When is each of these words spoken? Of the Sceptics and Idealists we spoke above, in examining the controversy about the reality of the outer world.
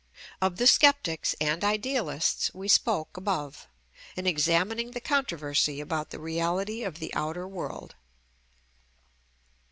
Of 0.41 0.55
the 0.57 0.65
Sceptics 0.65 1.35
and 1.39 1.63
Idealists 1.63 2.51
we 2.55 2.67
spoke 2.67 3.17
above, 3.17 3.67
in 4.15 4.25
examining 4.25 4.89
the 4.93 4.99
controversy 4.99 5.79
about 5.79 6.09
the 6.09 6.17
reality 6.19 6.81
of 6.83 6.97
the 6.97 7.13
outer 7.13 7.47
world. 7.47 7.93